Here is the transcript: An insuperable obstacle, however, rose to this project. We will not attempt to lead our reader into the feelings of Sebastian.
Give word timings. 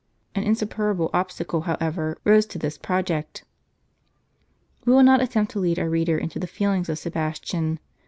An 0.33 0.41
insuperable 0.41 1.11
obstacle, 1.13 1.61
however, 1.61 2.17
rose 2.23 2.47
to 2.47 2.57
this 2.57 2.75
project. 2.75 3.45
We 4.83 4.93
will 4.93 5.03
not 5.03 5.21
attempt 5.21 5.51
to 5.51 5.59
lead 5.59 5.77
our 5.77 5.89
reader 5.91 6.17
into 6.17 6.39
the 6.39 6.47
feelings 6.47 6.89
of 6.89 6.97
Sebastian. 6.97 7.77